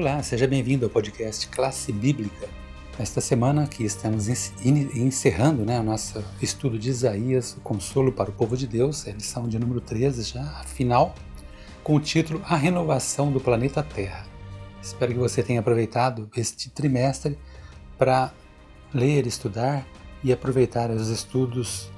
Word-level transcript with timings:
Olá, 0.00 0.22
seja 0.22 0.46
bem-vindo 0.46 0.86
ao 0.86 0.90
podcast 0.90 1.48
Classe 1.48 1.90
Bíblica. 1.90 2.48
Esta 2.96 3.20
semana 3.20 3.64
aqui 3.64 3.82
estamos 3.82 4.28
encerrando 4.64 5.64
né, 5.64 5.80
o 5.80 5.82
nosso 5.82 6.24
estudo 6.40 6.78
de 6.78 6.88
Isaías, 6.88 7.54
o 7.54 7.60
consolo 7.62 8.12
para 8.12 8.30
o 8.30 8.32
povo 8.32 8.56
de 8.56 8.68
Deus, 8.68 9.08
a 9.08 9.10
lição 9.10 9.48
de 9.48 9.58
número 9.58 9.80
13 9.80 10.22
já, 10.22 10.44
final, 10.66 11.16
com 11.82 11.96
o 11.96 12.00
título 12.00 12.40
A 12.44 12.54
Renovação 12.54 13.32
do 13.32 13.40
Planeta 13.40 13.82
Terra. 13.82 14.24
Espero 14.80 15.14
que 15.14 15.18
você 15.18 15.42
tenha 15.42 15.58
aproveitado 15.58 16.30
este 16.36 16.70
trimestre 16.70 17.36
para 17.98 18.32
ler, 18.94 19.26
estudar 19.26 19.84
e 20.22 20.32
aproveitar 20.32 20.92
os 20.92 21.08
estudos, 21.08 21.90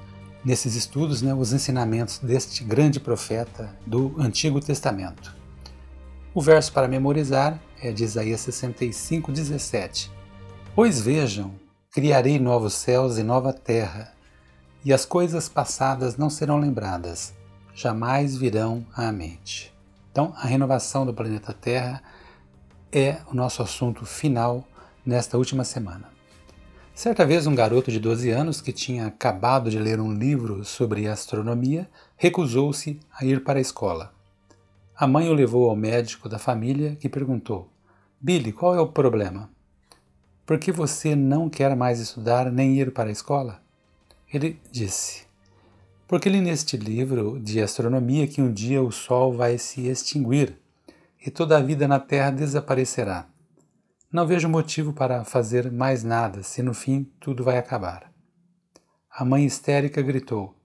nesses 0.43 0.73
estudos, 0.73 1.21
né, 1.21 1.35
os 1.35 1.53
ensinamentos 1.53 2.17
deste 2.17 2.63
grande 2.63 2.99
profeta 2.99 3.77
do 3.85 4.15
Antigo 4.17 4.59
Testamento. 4.59 5.39
O 6.33 6.41
verso 6.41 6.71
para 6.71 6.87
memorizar 6.87 7.59
é 7.81 7.91
de 7.91 8.05
Isaías 8.05 8.39
65, 8.39 9.33
17. 9.33 10.09
Pois 10.73 11.01
vejam, 11.01 11.53
criarei 11.91 12.39
novos 12.39 12.73
céus 12.73 13.17
e 13.17 13.23
nova 13.23 13.51
terra, 13.51 14.13
e 14.85 14.93
as 14.93 15.03
coisas 15.05 15.49
passadas 15.49 16.15
não 16.15 16.29
serão 16.29 16.57
lembradas, 16.57 17.33
jamais 17.75 18.37
virão 18.37 18.85
à 18.95 19.11
mente. 19.11 19.73
Então, 20.09 20.33
a 20.37 20.47
renovação 20.47 21.05
do 21.05 21.13
planeta 21.13 21.51
Terra 21.51 22.01
é 22.93 23.17
o 23.29 23.35
nosso 23.35 23.61
assunto 23.61 24.05
final 24.05 24.65
nesta 25.05 25.37
última 25.37 25.65
semana. 25.65 26.09
Certa 26.95 27.25
vez, 27.25 27.45
um 27.45 27.55
garoto 27.55 27.91
de 27.91 27.99
12 27.99 28.29
anos 28.29 28.61
que 28.61 28.71
tinha 28.71 29.07
acabado 29.07 29.69
de 29.69 29.77
ler 29.77 29.99
um 29.99 30.13
livro 30.13 30.63
sobre 30.63 31.09
astronomia 31.09 31.89
recusou-se 32.15 32.99
a 33.17 33.25
ir 33.25 33.43
para 33.43 33.59
a 33.59 33.61
escola. 33.61 34.20
A 35.01 35.07
mãe 35.07 35.27
o 35.27 35.33
levou 35.33 35.67
ao 35.67 35.75
médico 35.75 36.29
da 36.29 36.37
família, 36.37 36.95
que 36.95 37.09
perguntou: 37.09 37.73
Billy, 38.19 38.51
qual 38.51 38.75
é 38.75 38.79
o 38.79 38.91
problema? 38.91 39.49
Por 40.45 40.59
que 40.59 40.71
você 40.71 41.15
não 41.15 41.49
quer 41.49 41.75
mais 41.75 41.99
estudar 41.99 42.51
nem 42.51 42.79
ir 42.79 42.93
para 42.93 43.09
a 43.09 43.11
escola? 43.11 43.63
Ele 44.31 44.61
disse: 44.71 45.23
Porque 46.07 46.29
li 46.29 46.39
neste 46.39 46.77
livro 46.77 47.39
de 47.39 47.59
astronomia 47.59 48.27
que 48.27 48.43
um 48.43 48.53
dia 48.53 48.79
o 48.79 48.91
Sol 48.91 49.33
vai 49.33 49.57
se 49.57 49.87
extinguir 49.87 50.55
e 51.25 51.31
toda 51.31 51.57
a 51.57 51.63
vida 51.63 51.87
na 51.87 51.99
Terra 51.99 52.29
desaparecerá. 52.29 53.27
Não 54.11 54.27
vejo 54.27 54.47
motivo 54.47 54.93
para 54.93 55.25
fazer 55.25 55.71
mais 55.71 56.03
nada 56.03 56.43
se 56.43 56.61
no 56.61 56.75
fim 56.75 57.09
tudo 57.19 57.43
vai 57.43 57.57
acabar. 57.57 58.13
A 59.09 59.25
mãe 59.25 59.45
histérica 59.45 59.99
gritou: 59.99 60.55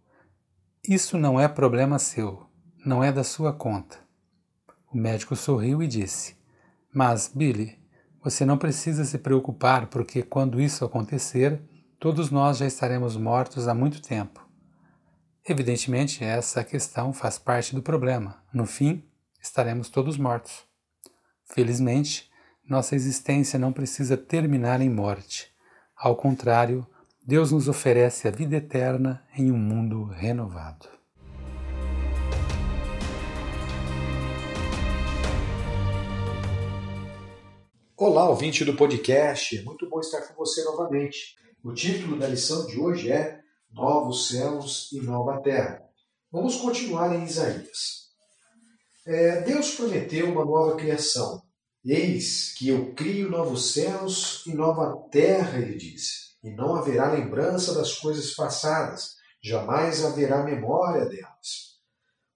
Isso 0.86 1.16
não 1.16 1.40
é 1.40 1.48
problema 1.48 1.98
seu, 1.98 2.44
não 2.84 3.02
é 3.02 3.10
da 3.10 3.24
sua 3.24 3.50
conta. 3.50 4.04
O 4.96 4.98
médico 4.98 5.36
sorriu 5.36 5.82
e 5.82 5.86
disse: 5.86 6.34
mas, 6.90 7.28
Billy, 7.28 7.78
você 8.24 8.46
não 8.46 8.56
precisa 8.56 9.04
se 9.04 9.18
preocupar 9.18 9.88
porque 9.88 10.22
quando 10.22 10.58
isso 10.58 10.86
acontecer, 10.86 11.60
todos 12.00 12.30
nós 12.30 12.56
já 12.56 12.66
estaremos 12.66 13.14
mortos 13.14 13.68
há 13.68 13.74
muito 13.74 14.00
tempo. 14.00 14.48
Evidentemente, 15.46 16.24
essa 16.24 16.64
questão 16.64 17.12
faz 17.12 17.38
parte 17.38 17.74
do 17.74 17.82
problema. 17.82 18.42
No 18.54 18.64
fim, 18.64 19.04
estaremos 19.38 19.90
todos 19.90 20.16
mortos. 20.16 20.64
Felizmente, 21.44 22.30
nossa 22.66 22.96
existência 22.96 23.58
não 23.58 23.74
precisa 23.74 24.16
terminar 24.16 24.80
em 24.80 24.88
morte. 24.88 25.52
Ao 25.94 26.16
contrário, 26.16 26.86
Deus 27.22 27.52
nos 27.52 27.68
oferece 27.68 28.26
a 28.26 28.30
vida 28.30 28.56
eterna 28.56 29.22
em 29.36 29.52
um 29.52 29.58
mundo 29.58 30.04
renovado. 30.06 30.95
Olá, 37.98 38.28
ouvinte 38.28 38.62
do 38.62 38.76
podcast, 38.76 39.62
muito 39.62 39.88
bom 39.88 40.00
estar 40.00 40.20
com 40.28 40.34
você 40.34 40.62
novamente. 40.64 41.34
O 41.64 41.72
título 41.72 42.18
da 42.18 42.28
lição 42.28 42.66
de 42.66 42.78
hoje 42.78 43.10
é 43.10 43.40
Novos 43.72 44.28
Céus 44.28 44.92
e 44.92 45.00
Nova 45.00 45.40
Terra. 45.40 45.82
Vamos 46.30 46.56
continuar 46.56 47.16
em 47.16 47.24
Isaías. 47.24 48.10
É, 49.06 49.40
Deus 49.40 49.76
prometeu 49.76 50.30
uma 50.30 50.44
nova 50.44 50.76
criação. 50.76 51.42
Eis 51.82 52.52
que 52.52 52.68
eu 52.68 52.92
crio 52.92 53.30
novos 53.30 53.72
céus 53.72 54.44
e 54.46 54.52
nova 54.52 54.94
terra, 55.10 55.58
ele 55.58 55.78
disse, 55.78 56.36
e 56.44 56.50
não 56.50 56.74
haverá 56.74 57.10
lembrança 57.10 57.72
das 57.72 57.94
coisas 57.94 58.34
passadas, 58.34 59.14
jamais 59.42 60.04
haverá 60.04 60.42
memória 60.42 61.06
delas. 61.06 61.78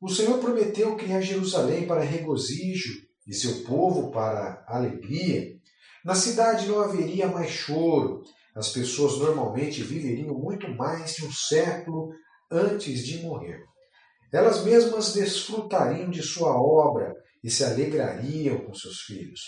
O 0.01 0.09
Senhor 0.09 0.39
prometeu 0.39 0.97
criar 0.97 1.21
Jerusalém 1.21 1.87
para 1.87 2.01
regozijo 2.01 3.10
e 3.31 3.35
seu 3.35 3.63
povo 3.63 4.11
para 4.11 4.65
alegria, 4.67 5.57
na 6.05 6.17
cidade 6.17 6.67
não 6.67 6.81
haveria 6.81 7.29
mais 7.29 7.51
choro. 7.51 8.25
As 8.57 8.71
pessoas 8.71 9.19
normalmente 9.19 9.85
viveriam 9.85 10.35
muito 10.35 10.69
mais 10.75 11.15
de 11.15 11.25
um 11.25 11.33
século 11.33 12.13
antes 12.51 13.07
de 13.07 13.23
morrer. 13.23 13.63
Elas 14.33 14.65
mesmas 14.65 15.13
desfrutariam 15.13 16.11
de 16.11 16.23
sua 16.23 16.61
obra 16.61 17.15
e 17.43 17.49
se 17.49 17.63
alegrariam 17.63 18.59
com 18.59 18.75
seus 18.75 19.03
filhos. 19.03 19.41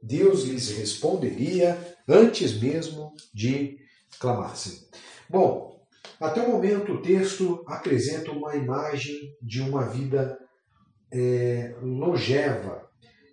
Deus 0.00 0.44
lhes 0.44 0.70
responderia 0.70 1.76
antes 2.08 2.60
mesmo 2.60 3.12
de 3.34 3.76
clamassem. 4.20 4.78
Bom, 5.28 5.84
até 6.20 6.40
o 6.40 6.52
momento 6.52 6.92
o 6.92 7.02
texto 7.02 7.64
apresenta 7.66 8.30
uma 8.30 8.54
imagem 8.54 9.34
de 9.42 9.60
uma 9.60 9.88
vida 9.88 10.38
é, 11.12 11.74
longeva, 11.82 12.84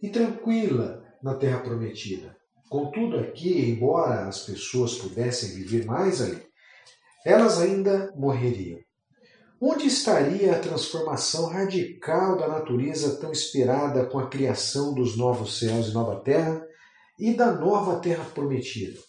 e 0.02 0.10
tranquila 0.10 1.04
na 1.22 1.36
terra 1.36 1.60
prometida. 1.60 2.36
Contudo, 2.70 3.20
aqui, 3.20 3.70
embora 3.70 4.28
as 4.28 4.46
pessoas 4.46 4.96
pudessem 4.96 5.56
viver 5.56 5.86
mais 5.86 6.22
ali, 6.22 6.42
elas 7.26 7.60
ainda 7.60 8.12
morreriam. 8.16 8.80
Onde 9.60 9.86
estaria 9.86 10.54
a 10.54 10.60
transformação 10.60 11.48
radical 11.48 12.36
da 12.36 12.48
natureza 12.48 13.20
tão 13.20 13.32
esperada 13.32 14.06
com 14.06 14.18
a 14.18 14.28
criação 14.28 14.94
dos 14.94 15.16
novos 15.16 15.60
céus 15.60 15.90
e 15.90 15.94
nova 15.94 16.20
terra 16.22 16.66
e 17.20 17.34
da 17.36 17.52
nova 17.52 18.00
terra 18.00 18.26
prometida? 18.34 19.00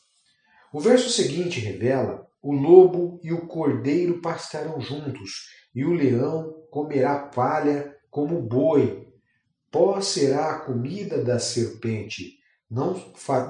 O 0.70 0.78
verso 0.78 1.08
seguinte 1.08 1.58
revela: 1.58 2.26
o 2.42 2.52
lobo 2.52 3.18
e 3.22 3.32
o 3.32 3.46
cordeiro 3.46 4.20
pastarão 4.20 4.80
juntos, 4.80 5.46
e 5.74 5.84
o 5.84 5.94
leão 5.94 6.52
comerá 6.70 7.18
palha 7.28 7.94
como 8.10 8.38
o 8.38 8.42
boi, 8.42 9.06
Pó 9.72 10.00
será 10.02 10.50
a 10.50 10.60
comida 10.60 11.24
da 11.24 11.38
serpente, 11.38 12.38
não, 12.70 12.94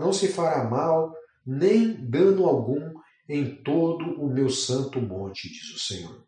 não 0.00 0.12
se 0.12 0.28
fará 0.28 0.64
mal, 0.64 1.12
nem 1.44 1.94
dano 2.08 2.46
algum 2.46 2.92
em 3.28 3.56
todo 3.62 4.22
o 4.22 4.32
meu 4.32 4.48
santo 4.48 5.00
monte, 5.00 5.48
diz 5.48 5.74
o 5.74 5.78
Senhor. 5.80 6.24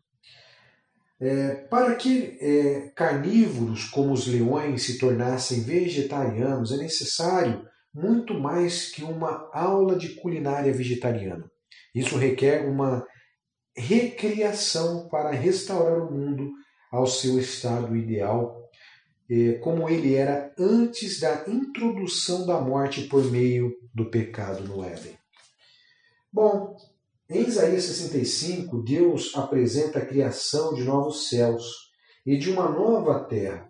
É, 1.19 1.55
para 1.69 1.95
que 1.95 2.37
é, 2.41 2.91
carnívoros 2.93 3.85
como 3.85 4.11
os 4.11 4.27
leões 4.27 4.83
se 4.83 4.97
tornassem 4.97 5.61
vegetarianos, 5.61 6.73
é 6.73 6.77
necessário 6.77 7.65
muito 7.93 8.33
mais 8.33 8.91
que 8.91 9.01
uma 9.01 9.49
aula 9.53 9.95
de 9.95 10.09
culinária 10.15 10.73
vegetariana. 10.73 11.49
Isso 11.93 12.17
requer 12.17 12.67
uma 12.67 13.07
recriação 13.77 15.07
para 15.07 15.31
restaurar 15.31 15.99
o 15.99 16.11
mundo 16.11 16.51
ao 16.91 17.07
seu 17.07 17.39
estado 17.39 17.95
ideal 17.95 18.64
como 19.61 19.89
ele 19.89 20.13
era 20.15 20.53
antes 20.57 21.19
da 21.19 21.45
introdução 21.47 22.45
da 22.45 22.59
morte 22.61 23.03
por 23.03 23.23
meio 23.31 23.75
do 23.93 24.09
pecado 24.09 24.63
no 24.63 24.83
Éden. 24.83 25.17
Bom, 26.31 26.77
em 27.29 27.41
Isaías 27.41 27.83
65, 27.85 28.83
Deus 28.83 29.31
apresenta 29.35 29.99
a 29.99 30.05
criação 30.05 30.73
de 30.73 30.83
novos 30.83 31.29
céus 31.29 31.63
e 32.25 32.37
de 32.37 32.51
uma 32.51 32.69
nova 32.69 33.23
terra, 33.23 33.67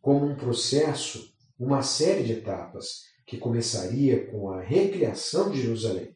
como 0.00 0.26
um 0.26 0.36
processo, 0.36 1.32
uma 1.58 1.82
série 1.82 2.24
de 2.24 2.32
etapas, 2.34 3.04
que 3.26 3.38
começaria 3.38 4.26
com 4.26 4.50
a 4.50 4.60
recriação 4.60 5.50
de 5.50 5.62
Jerusalém. 5.62 6.14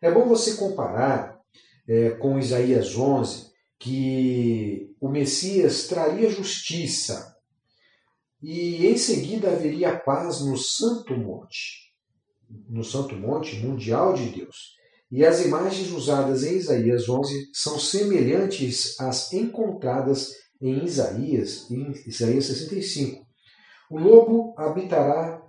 É 0.00 0.10
bom 0.10 0.26
você 0.26 0.54
comparar 0.54 1.40
é, 1.88 2.10
com 2.10 2.38
Isaías 2.38 2.96
11, 2.96 3.50
que 3.78 4.94
o 5.00 5.08
Messias 5.08 5.88
traria 5.88 6.30
justiça 6.30 7.29
e 8.42 8.86
em 8.86 8.96
seguida 8.96 9.50
haveria 9.50 9.98
paz 9.98 10.40
no 10.40 10.56
Santo 10.56 11.16
Monte, 11.16 11.92
no 12.68 12.82
Santo 12.82 13.14
Monte 13.14 13.58
mundial 13.58 14.14
de 14.14 14.30
Deus. 14.30 14.78
E 15.10 15.24
as 15.24 15.44
imagens 15.44 15.90
usadas 15.90 16.44
em 16.44 16.56
Isaías 16.56 17.08
11 17.08 17.50
são 17.52 17.78
semelhantes 17.78 18.98
às 19.00 19.32
encontradas 19.32 20.30
em 20.60 20.84
Isaías, 20.84 21.70
em 21.70 21.92
Isaías 22.06 22.46
65. 22.46 23.26
O 23.90 23.98
lobo 23.98 24.54
habitará 24.56 25.42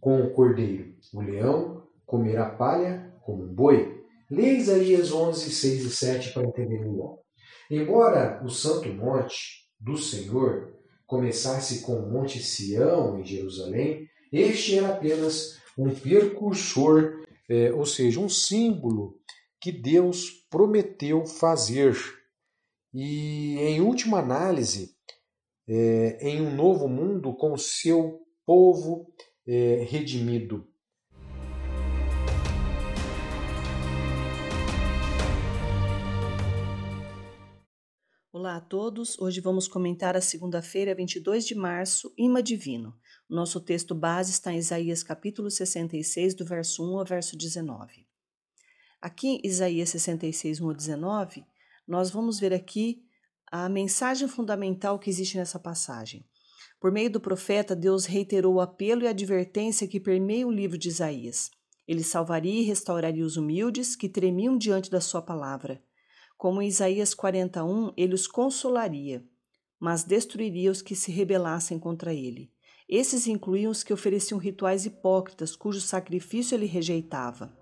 com 0.00 0.20
o 0.20 0.32
cordeiro, 0.32 0.94
o 1.14 1.20
leão 1.20 1.86
comerá 2.04 2.50
palha 2.50 3.12
como 3.22 3.44
um 3.44 3.54
boi. 3.54 3.96
Leia 4.30 4.58
Isaías 4.58 5.12
11, 5.12 5.50
6 5.50 5.84
e 5.84 5.90
7 5.90 6.32
para 6.32 6.46
entender 6.46 6.80
melhor. 6.80 7.18
Embora 7.70 8.42
o 8.44 8.48
santo 8.48 8.88
monte 8.88 9.68
do 9.80 9.96
Senhor 9.96 10.74
começasse 11.06 11.80
com 11.80 12.00
Monte 12.10 12.42
Sião, 12.42 13.18
em 13.18 13.24
Jerusalém, 13.24 14.08
este 14.32 14.76
era 14.76 14.88
apenas 14.88 15.58
um 15.78 15.94
precursor, 15.94 17.24
é, 17.48 17.72
ou 17.72 17.86
seja, 17.86 18.18
um 18.20 18.28
símbolo 18.28 19.18
que 19.60 19.70
Deus 19.70 20.30
prometeu 20.50 21.24
fazer. 21.24 21.96
E, 22.92 23.56
em 23.58 23.80
última 23.80 24.18
análise, 24.18 24.96
é, 25.68 26.18
em 26.20 26.40
um 26.40 26.54
novo 26.54 26.88
mundo 26.88 27.34
com 27.34 27.56
seu 27.56 28.20
povo 28.44 29.12
é, 29.46 29.86
redimido. 29.88 30.66
Olá 38.38 38.56
a 38.56 38.60
todos, 38.60 39.18
hoje 39.18 39.40
vamos 39.40 39.66
comentar 39.66 40.14
a 40.14 40.20
segunda-feira, 40.20 40.94
22 40.94 41.46
de 41.46 41.54
março, 41.54 42.12
Ima 42.18 42.42
Divino. 42.42 42.94
Nosso 43.26 43.58
texto 43.58 43.94
base 43.94 44.30
está 44.30 44.52
em 44.52 44.58
Isaías 44.58 45.02
capítulo 45.02 45.50
66, 45.50 46.34
do 46.34 46.44
verso 46.44 46.84
1 46.84 46.98
ao 46.98 47.04
verso 47.06 47.34
19. 47.34 48.06
Aqui 49.00 49.28
em 49.28 49.40
Isaías 49.42 49.88
66, 49.88 50.60
1 50.60 50.68
ao 50.68 50.74
19, 50.74 51.46
nós 51.88 52.10
vamos 52.10 52.38
ver 52.38 52.52
aqui 52.52 53.02
a 53.50 53.70
mensagem 53.70 54.28
fundamental 54.28 54.98
que 54.98 55.08
existe 55.08 55.38
nessa 55.38 55.58
passagem. 55.58 56.22
Por 56.78 56.92
meio 56.92 57.08
do 57.08 57.18
profeta, 57.18 57.74
Deus 57.74 58.04
reiterou 58.04 58.56
o 58.56 58.60
apelo 58.60 59.04
e 59.04 59.06
a 59.06 59.12
advertência 59.12 59.88
que 59.88 59.98
permeia 59.98 60.46
o 60.46 60.52
livro 60.52 60.76
de 60.76 60.90
Isaías. 60.90 61.50
Ele 61.88 62.04
salvaria 62.04 62.60
e 62.60 62.64
restauraria 62.64 63.24
os 63.24 63.38
humildes 63.38 63.96
que 63.96 64.10
tremiam 64.10 64.58
diante 64.58 64.90
da 64.90 65.00
sua 65.00 65.22
palavra 65.22 65.82
como 66.36 66.60
em 66.60 66.68
Isaías 66.68 67.14
41, 67.14 67.92
ele 67.96 68.14
os 68.14 68.26
consolaria, 68.26 69.24
mas 69.78 70.04
destruiria 70.04 70.70
os 70.70 70.82
que 70.82 70.94
se 70.94 71.10
rebelassem 71.10 71.78
contra 71.78 72.12
ele. 72.12 72.52
Esses 72.88 73.26
incluíam 73.26 73.72
os 73.72 73.82
que 73.82 73.92
ofereciam 73.92 74.38
rituais 74.38 74.86
hipócritas, 74.86 75.56
cujo 75.56 75.80
sacrifício 75.80 76.54
ele 76.54 76.66
rejeitava, 76.66 77.52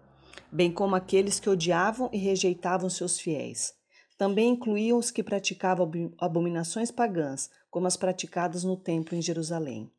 bem 0.53 0.71
como 0.71 0.94
aqueles 0.94 1.41
que 1.41 1.49
odiavam 1.49 2.11
e 2.12 2.19
rejeitavam 2.19 2.91
seus 2.91 3.19
fiéis. 3.19 3.73
Também 4.19 4.50
incluíam 4.50 4.99
os 4.99 5.11
que 5.11 5.23
praticavam 5.23 5.91
abominações 6.19 6.91
pagãs, 6.91 7.50
como 7.70 7.87
as 7.87 7.97
praticadas 7.97 8.62
no 8.62 8.77
templo 8.77 9.17
em 9.17 9.23
Jerusalém. 9.23 9.91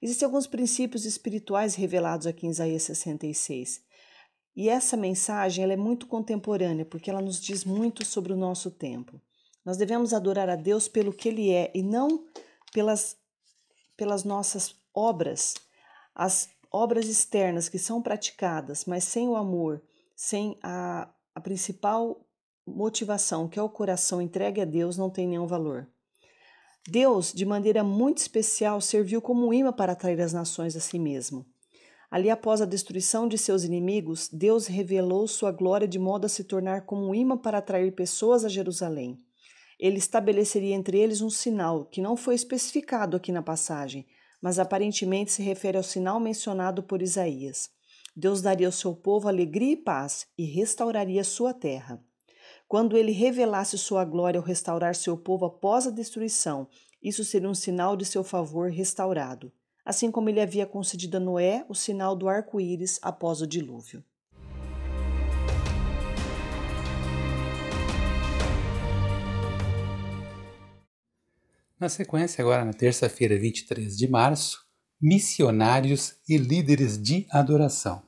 Existem 0.00 0.26
alguns 0.26 0.46
princípios 0.46 1.04
espirituais 1.04 1.74
revelados 1.74 2.26
aqui 2.26 2.46
em 2.46 2.50
Isaías 2.50 2.84
66, 2.84 3.80
e 4.58 4.68
essa 4.68 4.96
mensagem 4.96 5.62
ela 5.62 5.72
é 5.72 5.76
muito 5.76 6.08
contemporânea, 6.08 6.84
porque 6.84 7.08
ela 7.08 7.22
nos 7.22 7.40
diz 7.40 7.64
muito 7.64 8.04
sobre 8.04 8.32
o 8.32 8.36
nosso 8.36 8.72
tempo. 8.72 9.20
Nós 9.64 9.76
devemos 9.76 10.12
adorar 10.12 10.48
a 10.48 10.56
Deus 10.56 10.88
pelo 10.88 11.12
que 11.12 11.28
Ele 11.28 11.52
é 11.52 11.70
e 11.72 11.80
não 11.80 12.26
pelas, 12.72 13.16
pelas 13.96 14.24
nossas 14.24 14.74
obras. 14.92 15.54
As 16.12 16.48
obras 16.72 17.06
externas 17.06 17.68
que 17.68 17.78
são 17.78 18.02
praticadas, 18.02 18.84
mas 18.84 19.04
sem 19.04 19.28
o 19.28 19.36
amor, 19.36 19.80
sem 20.16 20.58
a, 20.60 21.08
a 21.32 21.40
principal 21.40 22.20
motivação, 22.66 23.46
que 23.46 23.60
é 23.60 23.62
o 23.62 23.68
coração 23.68 24.20
entregue 24.20 24.60
a 24.60 24.64
Deus, 24.64 24.96
não 24.96 25.08
tem 25.08 25.28
nenhum 25.28 25.46
valor. 25.46 25.88
Deus, 26.84 27.32
de 27.32 27.46
maneira 27.46 27.84
muito 27.84 28.18
especial, 28.18 28.80
serviu 28.80 29.22
como 29.22 29.54
imã 29.54 29.72
para 29.72 29.92
atrair 29.92 30.20
as 30.20 30.32
nações 30.32 30.74
a 30.74 30.80
si 30.80 30.98
mesmo. 30.98 31.46
Ali, 32.10 32.30
após 32.30 32.62
a 32.62 32.64
destruição 32.64 33.28
de 33.28 33.36
seus 33.36 33.64
inimigos, 33.64 34.30
Deus 34.32 34.66
revelou 34.66 35.28
sua 35.28 35.52
glória 35.52 35.86
de 35.86 35.98
modo 35.98 36.24
a 36.24 36.28
se 36.28 36.42
tornar 36.42 36.86
como 36.86 37.06
um 37.06 37.14
imã 37.14 37.36
para 37.36 37.58
atrair 37.58 37.92
pessoas 37.92 38.46
a 38.46 38.48
Jerusalém. 38.48 39.20
Ele 39.78 39.98
estabeleceria 39.98 40.74
entre 40.74 40.98
eles 40.98 41.20
um 41.20 41.28
sinal 41.28 41.84
que 41.84 42.00
não 42.00 42.16
foi 42.16 42.34
especificado 42.34 43.14
aqui 43.14 43.30
na 43.30 43.42
passagem, 43.42 44.06
mas 44.40 44.58
aparentemente 44.58 45.32
se 45.32 45.42
refere 45.42 45.76
ao 45.76 45.82
sinal 45.82 46.18
mencionado 46.18 46.82
por 46.82 47.02
Isaías. 47.02 47.68
Deus 48.16 48.40
daria 48.40 48.66
ao 48.66 48.72
seu 48.72 48.94
povo 48.94 49.28
alegria 49.28 49.72
e 49.72 49.76
paz 49.76 50.26
e 50.36 50.44
restauraria 50.44 51.22
sua 51.22 51.52
terra. 51.52 52.02
Quando 52.66 52.96
ele 52.96 53.12
revelasse 53.12 53.76
sua 53.76 54.04
glória 54.04 54.40
ao 54.40 54.44
restaurar 54.44 54.94
seu 54.94 55.16
povo 55.16 55.44
após 55.44 55.86
a 55.86 55.90
destruição, 55.90 56.68
isso 57.02 57.22
seria 57.22 57.48
um 57.48 57.54
sinal 57.54 57.96
de 57.96 58.06
seu 58.06 58.24
favor 58.24 58.70
restaurado 58.70 59.52
assim 59.88 60.10
como 60.10 60.28
ele 60.28 60.38
havia 60.38 60.66
concedido 60.66 61.16
a 61.16 61.20
Noé 61.20 61.64
o 61.66 61.74
sinal 61.74 62.14
do 62.14 62.28
arco-íris 62.28 62.98
após 63.00 63.40
o 63.40 63.46
dilúvio. 63.46 64.04
Na 71.80 71.88
sequência, 71.88 72.42
agora 72.42 72.66
na 72.66 72.74
terça-feira, 72.74 73.38
23 73.38 73.96
de 73.96 74.06
março, 74.06 74.62
missionários 75.00 76.16
e 76.28 76.36
líderes 76.36 77.02
de 77.02 77.26
adoração. 77.30 78.02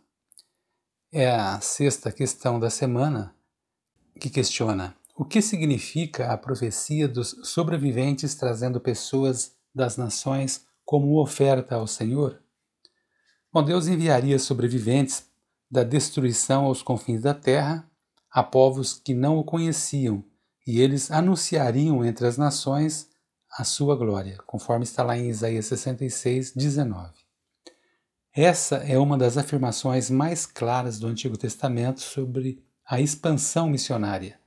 É 1.10 1.30
a 1.30 1.60
sexta 1.62 2.12
questão 2.12 2.60
da 2.60 2.68
semana 2.68 3.34
que 4.20 4.28
questiona 4.28 4.94
o 5.16 5.24
que 5.24 5.40
significa 5.40 6.30
a 6.30 6.36
profecia 6.36 7.08
dos 7.08 7.30
sobreviventes 7.44 8.34
trazendo 8.34 8.78
pessoas 8.80 9.56
das 9.74 9.96
nações 9.96 10.68
como 10.90 11.22
oferta 11.22 11.76
ao 11.76 11.87
Senhor? 11.87 12.42
Bom, 13.52 13.62
Deus 13.62 13.87
enviaria 13.87 14.37
sobreviventes 14.40 15.25
da 15.70 15.84
destruição 15.84 16.64
aos 16.64 16.82
confins 16.82 17.22
da 17.22 17.32
terra 17.32 17.88
a 18.28 18.42
povos 18.42 18.94
que 18.94 19.14
não 19.14 19.38
o 19.38 19.44
conheciam, 19.44 20.25
e 20.66 20.81
eles 20.81 21.08
anunciariam 21.12 22.04
entre 22.04 22.26
as 22.26 22.37
nações 22.37 23.08
a 23.56 23.62
sua 23.62 23.94
glória, 23.94 24.38
conforme 24.48 24.82
está 24.82 25.04
lá 25.04 25.16
em 25.16 25.28
Isaías 25.28 25.66
66, 25.66 26.54
19. 26.56 27.12
Essa 28.34 28.78
é 28.78 28.98
uma 28.98 29.16
das 29.16 29.37
afirmações 29.37 30.10
mais 30.10 30.44
claras 30.44 30.98
do 30.98 31.06
Antigo 31.06 31.37
Testamento 31.37 32.00
sobre 32.00 32.64
a 32.84 33.00
expansão 33.00 33.70
missionária. 33.70 34.40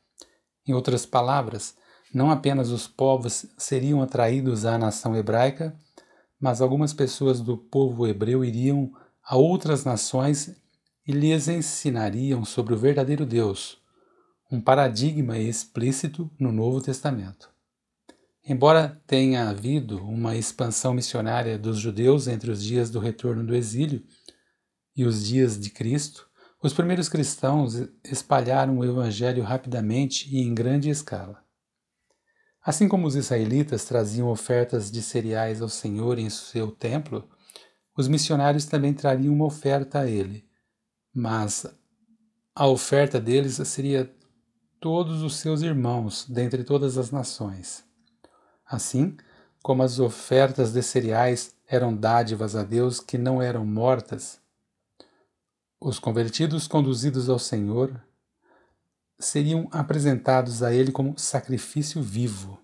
Em 0.67 0.73
outras 0.73 1.05
palavras, 1.05 1.73
não 2.13 2.29
apenas 2.29 2.69
os 2.69 2.85
povos 2.85 3.45
seriam 3.57 4.01
atraídos 4.01 4.65
à 4.65 4.77
nação 4.77 5.15
hebraica, 5.15 5.73
mas 6.43 6.59
algumas 6.59 6.91
pessoas 6.91 7.39
do 7.39 7.57
povo 7.57 8.05
hebreu 8.05 8.43
iriam 8.43 8.91
a 9.23 9.37
outras 9.37 9.85
nações 9.85 10.53
e 11.07 11.13
lhes 11.13 11.47
ensinariam 11.47 12.43
sobre 12.43 12.73
o 12.73 12.77
verdadeiro 12.77 13.25
Deus, 13.25 13.77
um 14.51 14.59
paradigma 14.59 15.39
explícito 15.39 16.29
no 16.37 16.51
Novo 16.51 16.81
Testamento. 16.81 17.49
Embora 18.45 19.01
tenha 19.07 19.49
havido 19.49 19.99
uma 20.05 20.35
expansão 20.35 20.93
missionária 20.93 21.57
dos 21.57 21.79
judeus 21.79 22.27
entre 22.27 22.51
os 22.51 22.61
dias 22.61 22.89
do 22.89 22.99
retorno 22.99 23.45
do 23.45 23.55
exílio 23.55 24.03
e 24.97 25.05
os 25.05 25.25
dias 25.25 25.57
de 25.57 25.69
Cristo, 25.69 26.27
os 26.61 26.73
primeiros 26.73 27.07
cristãos 27.07 27.75
espalharam 28.03 28.79
o 28.79 28.83
evangelho 28.83 29.43
rapidamente 29.43 30.27
e 30.29 30.41
em 30.41 30.53
grande 30.53 30.89
escala. 30.89 31.42
Assim 32.63 32.87
como 32.87 33.05
os 33.05 33.15
israelitas 33.15 33.83
traziam 33.83 34.29
ofertas 34.29 34.89
de 34.89 35.01
cereais 35.01 35.61
ao 35.61 35.67
Senhor 35.67 36.17
em 36.17 36.29
seu 36.29 36.71
templo, 36.71 37.27
os 37.95 38.07
missionários 38.07 38.65
também 38.65 38.93
trariam 38.93 39.33
uma 39.33 39.45
oferta 39.45 39.99
a 39.99 40.09
ele. 40.09 40.47
Mas 41.13 41.65
a 42.55 42.67
oferta 42.67 43.19
deles 43.19 43.55
seria 43.67 44.09
todos 44.79 45.21
os 45.21 45.35
seus 45.35 45.61
irmãos 45.61 46.25
dentre 46.27 46.63
todas 46.63 46.97
as 46.97 47.11
nações. 47.11 47.83
Assim, 48.65 49.17
como 49.61 49.83
as 49.83 49.99
ofertas 49.99 50.71
de 50.71 50.81
cereais 50.81 51.55
eram 51.67 51.95
dádivas 51.95 52.55
a 52.55 52.63
Deus 52.63 52.99
que 52.99 53.17
não 53.17 53.41
eram 53.41 53.65
mortas, 53.65 54.39
os 55.79 55.99
convertidos 55.99 56.65
conduzidos 56.65 57.27
ao 57.29 57.37
Senhor 57.37 58.01
seriam 59.19 59.67
apresentados 59.71 60.63
a 60.63 60.73
ele 60.73 60.91
como 60.91 61.17
sacrifício 61.17 62.01
vivo. 62.01 62.59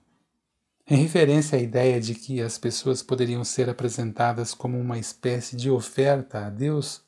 Em 0.88 0.98
referência 0.98 1.58
à 1.58 1.62
ideia 1.62 2.02
de 2.02 2.16
que 2.16 2.42
as 2.42 2.58
pessoas 2.58 3.04
poderiam 3.04 3.44
ser 3.44 3.70
apresentadas 3.70 4.54
como 4.54 4.80
uma 4.80 4.98
espécie 4.98 5.56
de 5.56 5.70
oferta 5.70 6.48
a 6.48 6.50
Deus, 6.50 7.04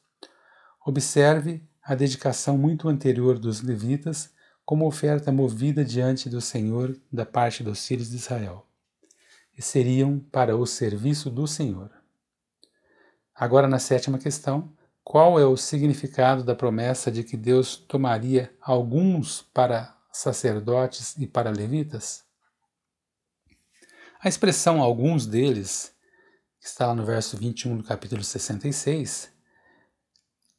observe 0.86 1.68
a 1.84 1.96
dedicação 1.96 2.58
muito 2.58 2.88
anterior 2.88 3.40
dos 3.40 3.62
levitas 3.62 4.30
como 4.64 4.86
oferta 4.86 5.32
movida 5.32 5.84
diante 5.84 6.30
do 6.30 6.40
Senhor 6.40 6.96
da 7.12 7.26
parte 7.26 7.64
dos 7.64 7.86
filhos 7.86 8.10
de 8.10 8.18
Israel, 8.18 8.66
e 9.58 9.62
seriam 9.62 10.20
para 10.20 10.56
o 10.56 10.66
serviço 10.66 11.30
do 11.30 11.48
Senhor. 11.48 11.92
Agora, 13.36 13.68
na 13.68 13.80
sétima 13.80 14.20
questão, 14.20 14.72
qual 15.12 15.38
é 15.38 15.46
o 15.46 15.58
significado 15.58 16.42
da 16.42 16.56
promessa 16.56 17.12
de 17.12 17.22
que 17.22 17.36
Deus 17.36 17.76
tomaria 17.76 18.50
alguns 18.62 19.42
para 19.42 19.94
sacerdotes 20.10 21.18
e 21.18 21.28
para 21.28 21.52
levitas? 21.52 22.24
A 24.22 24.30
expressão 24.30 24.82
alguns 24.82 25.26
deles, 25.28 25.94
que 26.62 26.66
está 26.66 26.88
lá 26.88 26.96
no 26.96 27.04
verso 27.04 27.36
21 27.36 27.80
do 27.80 27.84
capítulo 27.84 28.24
66, 28.24 29.30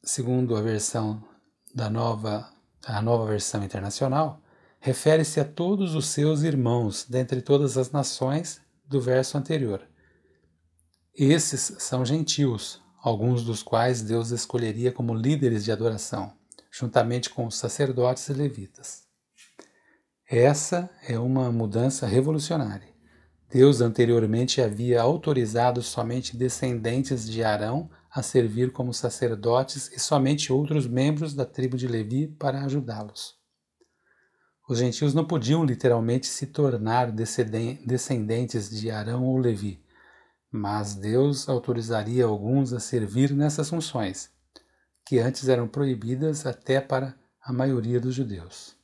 segundo 0.03 0.55
a 0.55 0.61
versão 0.61 1.27
da 1.73 1.89
nova, 1.89 2.47
a 2.85 3.01
nova 3.01 3.25
versão 3.25 3.63
internacional, 3.63 4.39
refere-se 4.79 5.39
a 5.39 5.45
todos 5.45 5.95
os 5.95 6.05
seus 6.09 6.43
irmãos 6.43 7.07
dentre 7.09 7.41
todas 7.41 7.75
as 7.75 7.89
nações 7.89 8.61
do 8.85 9.01
verso 9.01 9.35
anterior. 9.35 9.81
Esses 11.11 11.75
são 11.79 12.05
gentios, 12.05 12.82
alguns 13.03 13.43
dos 13.43 13.61
quais 13.61 14.01
Deus 14.01 14.31
escolheria 14.31 14.89
como 14.89 15.13
líderes 15.13 15.65
de 15.65 15.73
adoração, 15.73 16.31
juntamente 16.71 17.29
com 17.29 17.45
os 17.45 17.57
sacerdotes 17.57 18.29
e 18.29 18.33
levitas. 18.33 19.03
Essa 20.25 20.89
é 21.05 21.19
uma 21.19 21.51
mudança 21.51 22.07
revolucionária. 22.07 22.87
Deus 23.51 23.81
anteriormente 23.81 24.61
havia 24.61 25.01
autorizado 25.01 25.83
somente 25.83 26.37
descendentes 26.37 27.29
de 27.29 27.43
Arão 27.43 27.89
a 28.09 28.23
servir 28.23 28.71
como 28.71 28.93
sacerdotes 28.93 29.91
e 29.91 29.99
somente 29.99 30.53
outros 30.53 30.87
membros 30.87 31.33
da 31.33 31.45
tribo 31.45 31.75
de 31.75 31.89
Levi 31.89 32.27
para 32.27 32.63
ajudá-los. 32.63 33.35
Os 34.67 34.79
gentios 34.79 35.13
não 35.13 35.25
podiam 35.25 35.65
literalmente 35.65 36.25
se 36.25 36.47
tornar 36.47 37.11
descendentes 37.11 38.69
de 38.69 38.89
Arão 38.89 39.25
ou 39.25 39.37
Levi, 39.37 39.82
mas 40.55 40.93
Deus 40.93 41.49
autorizaria 41.49 42.25
alguns 42.25 42.73
a 42.73 42.79
servir 42.79 43.33
nessas 43.33 43.71
funções, 43.71 44.29
que 45.03 45.17
antes 45.17 45.49
eram 45.49 45.67
proibidas 45.67 46.45
até 46.45 46.79
para 46.79 47.17
a 47.41 47.51
maioria 47.51 47.99
dos 47.99 48.13
judeus. 48.13 48.77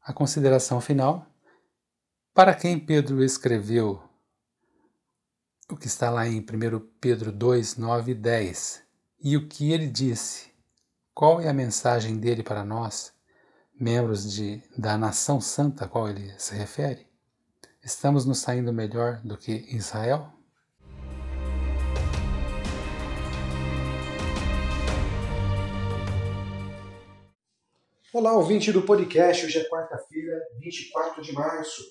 A 0.00 0.12
consideração 0.12 0.80
final 0.80 1.26
para 2.32 2.54
quem 2.54 2.78
Pedro 2.78 3.24
escreveu 3.24 4.00
o 5.68 5.76
que 5.76 5.88
está 5.88 6.08
lá 6.10 6.28
em 6.28 6.38
1 6.38 6.44
Pedro 7.00 7.32
2, 7.32 7.76
9 7.76 8.12
e 8.12 8.14
10, 8.14 8.82
e 9.22 9.36
o 9.36 9.48
que 9.48 9.72
ele 9.72 9.88
disse, 9.88 10.52
qual 11.12 11.40
é 11.40 11.48
a 11.48 11.52
mensagem 11.52 12.16
dele 12.16 12.44
para 12.44 12.64
nós, 12.64 13.12
membros 13.74 14.32
de, 14.32 14.62
da 14.78 14.96
nação 14.96 15.40
santa 15.40 15.86
a 15.86 15.88
qual 15.88 16.08
ele 16.08 16.32
se 16.38 16.54
refere? 16.54 17.09
Estamos 17.82 18.26
nos 18.26 18.40
saindo 18.40 18.74
melhor 18.74 19.22
do 19.24 19.38
que 19.38 19.52
Israel? 19.74 20.30
Olá, 28.12 28.34
ouvinte 28.34 28.70
do 28.70 28.82
podcast. 28.82 29.46
Hoje 29.46 29.60
é 29.60 29.68
quarta-feira, 29.70 30.38
24 30.58 31.22
de 31.22 31.32
março. 31.32 31.82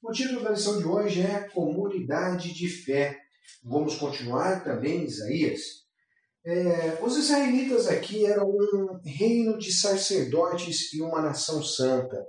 O 0.00 0.12
título 0.12 0.44
da 0.44 0.50
lição 0.50 0.78
de 0.78 0.86
hoje 0.86 1.22
é 1.22 1.48
Comunidade 1.48 2.54
de 2.54 2.68
Fé. 2.68 3.18
Vamos 3.64 3.96
continuar 3.96 4.62
também 4.62 5.02
Isaías. 5.02 5.60
É, 6.44 7.02
os 7.02 7.16
israelitas 7.16 7.88
aqui 7.88 8.24
eram 8.24 8.48
um 8.48 9.00
reino 9.04 9.58
de 9.58 9.72
sacerdotes 9.72 10.92
e 10.92 11.02
uma 11.02 11.20
nação 11.20 11.60
santa. 11.64 12.24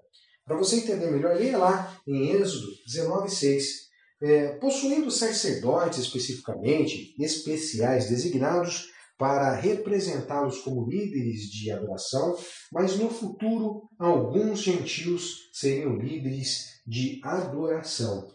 Para 0.47 0.55
você 0.55 0.77
entender 0.77 1.11
melhor, 1.11 1.35
leia 1.35 1.57
lá 1.57 1.99
em 2.07 2.31
Êxodo 2.31 2.67
19,6. 2.87 3.85
É, 4.19 4.47
possuindo 4.53 5.11
sacerdotes 5.11 5.99
especificamente, 5.99 7.13
especiais, 7.19 8.09
designados 8.09 8.87
para 9.17 9.53
representá-los 9.53 10.59
como 10.61 10.89
líderes 10.89 11.51
de 11.51 11.69
adoração, 11.69 12.35
mas 12.71 12.97
no 12.97 13.09
futuro 13.09 13.89
alguns 13.99 14.61
gentios 14.61 15.49
seriam 15.51 15.97
líderes 15.97 16.79
de 16.87 17.19
adoração. 17.23 18.27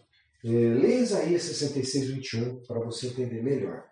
É, 0.45 0.49
leia 0.49 1.01
Isaías 1.01 1.43
66, 1.43 2.09
21 2.11 2.61
para 2.67 2.79
você 2.79 3.07
entender 3.07 3.41
melhor. 3.41 3.83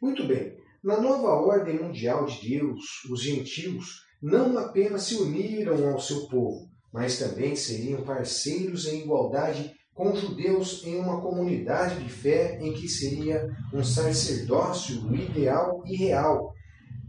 Muito 0.00 0.24
bem, 0.26 0.56
na 0.84 1.00
nova 1.00 1.28
ordem 1.28 1.82
mundial 1.82 2.26
de 2.26 2.48
Deus, 2.48 2.84
os 3.10 3.22
gentios 3.22 4.04
não 4.22 4.56
apenas 4.58 5.04
se 5.04 5.16
uniram 5.16 5.90
ao 5.90 6.00
seu 6.00 6.26
povo, 6.28 6.69
mas 6.92 7.18
também 7.18 7.54
seriam 7.54 8.02
parceiros 8.02 8.86
em 8.86 9.02
igualdade 9.02 9.74
com 9.94 10.14
judeus 10.14 10.82
em 10.84 10.96
uma 10.96 11.20
comunidade 11.20 12.02
de 12.02 12.08
fé 12.08 12.58
em 12.60 12.72
que 12.72 12.88
seria 12.88 13.48
um 13.72 13.84
sacerdócio 13.84 15.14
ideal 15.14 15.82
e 15.86 15.96
real. 15.96 16.52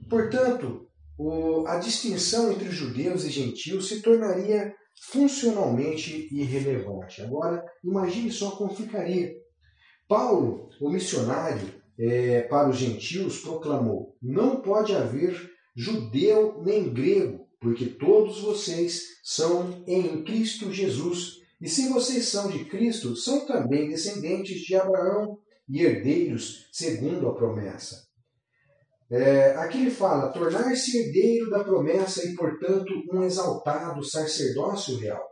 Portanto, 0.09 0.88
a 1.67 1.77
distinção 1.77 2.51
entre 2.51 2.69
judeus 2.69 3.23
e 3.23 3.29
gentios 3.29 3.88
se 3.88 4.01
tornaria 4.01 4.73
funcionalmente 5.09 6.27
irrelevante. 6.31 7.21
Agora, 7.21 7.63
imagine 7.83 8.31
só 8.31 8.51
como 8.51 8.75
ficaria. 8.75 9.31
Paulo, 10.07 10.69
o 10.81 10.89
missionário 10.89 11.81
é, 11.97 12.41
para 12.41 12.69
os 12.69 12.77
gentios, 12.77 13.39
proclamou: 13.39 14.15
Não 14.21 14.61
pode 14.61 14.95
haver 14.95 15.50
judeu 15.75 16.61
nem 16.63 16.91
grego, 16.91 17.40
porque 17.61 17.85
todos 17.85 18.41
vocês 18.41 19.19
são 19.23 19.83
em 19.85 20.23
Cristo 20.23 20.71
Jesus. 20.71 21.39
E 21.61 21.69
se 21.69 21.89
vocês 21.89 22.25
são 22.25 22.49
de 22.49 22.65
Cristo, 22.65 23.15
são 23.15 23.45
também 23.45 23.87
descendentes 23.87 24.61
de 24.61 24.75
Abraão 24.75 25.37
e 25.69 25.83
herdeiros 25.83 26.67
segundo 26.71 27.29
a 27.29 27.35
promessa. 27.35 28.07
É, 29.11 29.51
aqui 29.57 29.77
ele 29.77 29.91
fala: 29.91 30.31
tornar-se 30.31 30.97
herdeiro 30.97 31.51
da 31.51 31.63
promessa 31.63 32.27
e, 32.27 32.33
portanto, 32.33 32.91
um 33.13 33.23
exaltado 33.23 34.03
sacerdócio 34.03 34.97
real. 34.97 35.23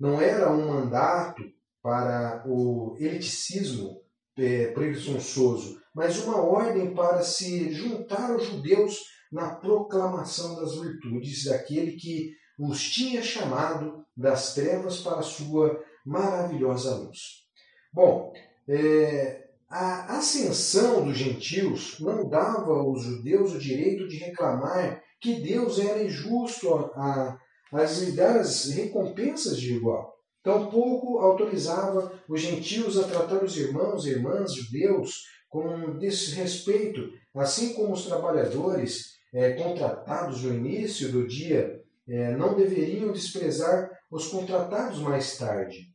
Não 0.00 0.18
era 0.18 0.50
um 0.50 0.68
mandato 0.68 1.42
para 1.82 2.42
o 2.46 2.96
eliticismo 2.98 4.00
é, 4.38 4.68
presunçoso, 4.68 5.78
mas 5.94 6.18
uma 6.24 6.40
ordem 6.40 6.94
para 6.94 7.22
se 7.22 7.70
juntar 7.70 8.30
aos 8.30 8.46
judeus 8.46 9.15
na 9.30 9.54
proclamação 9.54 10.56
das 10.56 10.74
virtudes 10.78 11.44
daquele 11.44 11.92
que 11.92 12.34
os 12.58 12.82
tinha 12.82 13.22
chamado 13.22 14.04
das 14.16 14.54
trevas 14.54 15.00
para 15.00 15.18
a 15.18 15.22
sua 15.22 15.78
maravilhosa 16.04 16.94
luz. 16.94 17.44
Bom, 17.92 18.32
é, 18.68 19.48
a 19.68 20.16
ascensão 20.16 21.04
dos 21.04 21.16
gentios 21.16 21.98
não 22.00 22.28
dava 22.28 22.72
aos 22.72 23.02
judeus 23.02 23.52
o 23.52 23.58
direito 23.58 24.06
de 24.08 24.16
reclamar 24.16 25.02
que 25.20 25.40
Deus 25.40 25.78
era 25.78 26.02
injusto 26.02 26.72
a, 26.94 27.38
a, 27.72 27.82
lhes 27.82 28.14
dar 28.14 28.36
as 28.36 28.66
recompensas 28.70 29.58
de 29.58 29.74
igual. 29.74 30.14
Tampouco 30.42 31.18
autorizava 31.18 32.12
os 32.28 32.40
gentios 32.40 32.96
a 32.96 33.08
tratar 33.08 33.42
os 33.42 33.56
irmãos 33.56 34.06
e 34.06 34.10
irmãs 34.10 34.54
judeus 34.54 35.24
com 35.48 35.98
desrespeito, 35.98 37.10
assim 37.34 37.74
como 37.74 37.92
os 37.92 38.06
trabalhadores 38.06 39.15
é, 39.36 39.52
contratados 39.52 40.42
no 40.42 40.54
início 40.54 41.12
do 41.12 41.26
dia 41.28 41.78
é, 42.08 42.34
não 42.34 42.54
deveriam 42.54 43.12
desprezar 43.12 43.90
os 44.10 44.28
contratados 44.28 44.98
mais 45.00 45.36
tarde. 45.36 45.92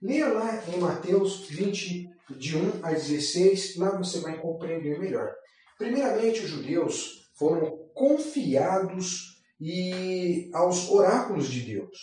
Leia 0.00 0.28
lá 0.28 0.62
em 0.72 0.78
Mateus 0.78 1.48
20, 1.48 2.08
de 2.38 2.56
1 2.56 2.84
a 2.84 2.92
16, 2.92 3.76
lá 3.78 3.98
você 3.98 4.20
vai 4.20 4.38
compreender 4.38 5.00
melhor. 5.00 5.34
Primeiramente, 5.76 6.44
os 6.44 6.50
judeus 6.50 7.28
foram 7.36 7.76
confiados 7.94 9.42
e 9.60 10.48
aos 10.52 10.88
oráculos 10.88 11.50
de 11.50 11.62
Deus, 11.62 11.98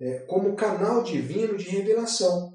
é, 0.00 0.20
como 0.20 0.54
canal 0.54 1.02
divino 1.02 1.56
de 1.56 1.68
revelação. 1.68 2.52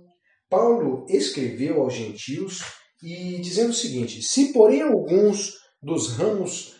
Paulo 0.49 1.05
escreveu 1.09 1.81
aos 1.81 1.93
gentios 1.93 2.61
e 3.03 3.41
dizendo 3.41 3.71
o 3.71 3.73
seguinte: 3.73 4.21
Se 4.21 4.53
porém 4.53 4.81
alguns 4.83 5.55
dos 5.81 6.13
ramos 6.13 6.76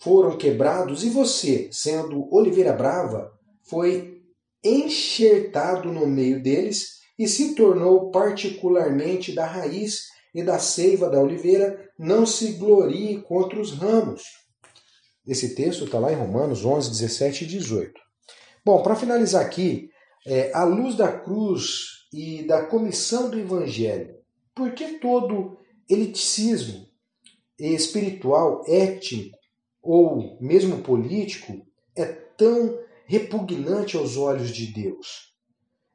foram 0.00 0.36
quebrados 0.36 1.04
e 1.04 1.10
você, 1.10 1.68
sendo 1.70 2.26
oliveira 2.34 2.72
brava, 2.72 3.32
foi 3.62 4.22
enxertado 4.64 5.92
no 5.92 6.06
meio 6.06 6.42
deles, 6.42 7.00
e 7.18 7.28
se 7.28 7.54
tornou 7.54 8.10
particularmente 8.10 9.34
da 9.34 9.44
raiz 9.44 10.06
e 10.34 10.42
da 10.42 10.58
seiva 10.58 11.08
da 11.10 11.20
oliveira, 11.20 11.90
não 11.98 12.24
se 12.24 12.52
glorie 12.52 13.20
contra 13.22 13.60
os 13.60 13.72
ramos. 13.72 14.22
Esse 15.26 15.54
texto 15.54 15.84
está 15.84 15.98
lá 15.98 16.10
em 16.10 16.16
Romanos 16.16 16.64
11, 16.64 16.88
17 16.88 17.44
e 17.44 17.46
18. 17.46 17.92
Bom, 18.64 18.82
para 18.82 18.96
finalizar 18.96 19.44
aqui, 19.44 19.90
é, 20.26 20.50
à 20.54 20.64
luz 20.64 20.96
da 20.96 21.12
cruz 21.12 22.06
e 22.10 22.42
da 22.44 22.64
comissão 22.64 23.28
do 23.28 23.38
Evangelho, 23.38 24.14
por 24.54 24.72
que 24.72 24.98
todo 24.98 25.58
eliticismo 25.88 26.86
espiritual, 27.58 28.62
étnico 28.66 29.39
ou 29.82 30.36
mesmo 30.40 30.82
político 30.82 31.66
é 31.96 32.04
tão 32.04 32.78
repugnante 33.06 33.96
aos 33.96 34.16
olhos 34.16 34.50
de 34.50 34.66
Deus? 34.66 35.30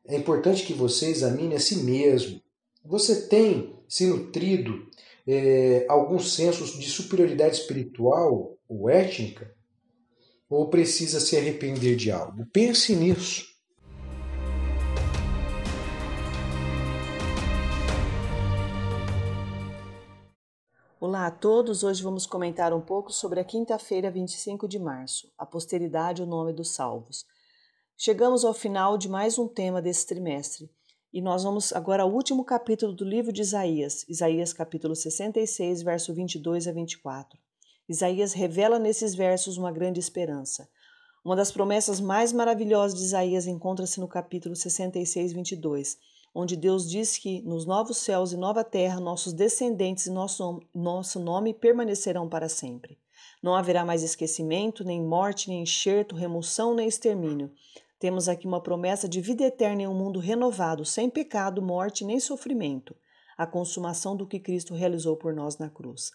é 0.07 0.15
importante 0.15 0.63
que 0.63 0.73
você 0.73 1.07
examine 1.07 1.55
a 1.55 1.59
si 1.59 1.77
mesmo. 1.77 2.41
Você 2.83 3.27
tem 3.27 3.75
se 3.87 4.05
nutrido 4.05 4.87
é, 5.27 5.85
algum 5.89 6.19
senso 6.19 6.79
de 6.79 6.89
superioridade 6.89 7.55
espiritual 7.55 8.57
ou 8.67 8.89
étnica? 8.89 9.53
Ou 10.47 10.69
precisa 10.69 11.19
se 11.19 11.35
arrepender 11.35 11.95
de 11.95 12.11
algo? 12.11 12.45
Pense 12.53 12.95
nisso. 12.95 13.54
Olá 21.07 21.27
a 21.27 21.31
todos, 21.31 21.83
hoje 21.83 22.01
vamos 22.01 22.25
comentar 22.25 22.73
um 22.73 22.81
pouco 22.81 23.13
sobre 23.13 23.39
a 23.39 23.43
quinta-feira, 23.43 24.09
25 24.09 24.67
de 24.67 24.79
março, 24.79 25.31
a 25.37 25.45
posteridade, 25.45 26.23
o 26.23 26.25
nome 26.25 26.51
dos 26.51 26.71
salvos. 26.71 27.27
Chegamos 27.95 28.43
ao 28.43 28.55
final 28.55 28.97
de 28.97 29.07
mais 29.07 29.37
um 29.37 29.47
tema 29.47 29.83
desse 29.83 30.07
trimestre 30.07 30.67
E 31.13 31.21
nós 31.21 31.43
vamos 31.43 31.71
agora 31.73 32.01
ao 32.01 32.11
último 32.11 32.43
capítulo 32.43 32.91
do 32.91 33.05
livro 33.05 33.31
de 33.31 33.43
Isaías, 33.43 34.03
Isaías 34.09 34.51
capítulo 34.51 34.95
66, 34.95 35.83
verso 35.83 36.11
22 36.11 36.67
a 36.67 36.71
24. 36.71 37.37
Isaías 37.87 38.33
revela 38.33 38.79
nesses 38.79 39.13
versos 39.13 39.57
uma 39.57 39.71
grande 39.71 39.99
esperança. 39.99 40.67
Uma 41.23 41.35
das 41.35 41.51
promessas 41.51 42.01
mais 42.01 42.33
maravilhosas 42.33 42.97
de 42.97 43.05
Isaías 43.05 43.45
encontra-se 43.45 43.99
no 43.99 44.07
capítulo 44.07 44.55
66, 44.55 45.33
22, 45.33 45.99
onde 46.35 46.57
Deus 46.57 46.89
diz 46.89 47.17
que 47.17 47.41
nos 47.43 47.65
novos 47.65 47.97
céus 47.99 48.33
e 48.33 48.37
nova 48.37 48.61
terra 48.61 48.99
nossos 48.99 49.31
descendentes 49.31 50.07
e 50.07 50.11
nosso, 50.11 50.59
nosso 50.75 51.17
nome 51.17 51.53
permanecerão 51.53 52.27
para 52.27 52.49
sempre. 52.49 52.99
Não 53.41 53.55
haverá 53.55 53.85
mais 53.85 54.03
esquecimento, 54.03 54.83
nem 54.83 55.01
morte, 55.01 55.47
nem 55.47 55.61
enxerto, 55.61 56.13
remoção, 56.13 56.75
nem 56.75 56.89
extermínio. 56.89 57.51
Temos 57.97 58.27
aqui 58.27 58.45
uma 58.45 58.61
promessa 58.61 59.07
de 59.07 59.21
vida 59.21 59.45
eterna 59.45 59.83
em 59.83 59.87
um 59.87 59.93
mundo 59.93 60.19
renovado, 60.19 60.83
sem 60.83 61.09
pecado, 61.09 61.61
morte 61.61 62.03
nem 62.03 62.19
sofrimento, 62.19 62.93
a 63.37 63.47
consumação 63.47 64.17
do 64.17 64.27
que 64.27 64.37
Cristo 64.37 64.73
realizou 64.73 65.15
por 65.15 65.33
nós 65.33 65.57
na 65.57 65.69
cruz. 65.69 66.11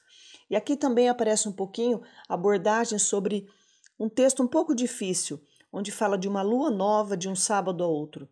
E 0.50 0.54
aqui 0.54 0.76
também 0.76 1.08
aparece 1.08 1.48
um 1.48 1.52
pouquinho 1.52 2.02
abordagem 2.28 2.98
sobre 2.98 3.46
um 3.98 4.08
texto 4.08 4.42
um 4.42 4.46
pouco 4.46 4.74
difícil, 4.74 5.40
onde 5.72 5.90
fala 5.90 6.18
de 6.18 6.28
uma 6.28 6.42
lua 6.42 6.70
nova 6.70 7.16
de 7.16 7.28
um 7.28 7.34
sábado 7.34 7.82
a 7.82 7.86
outro. 7.86 8.28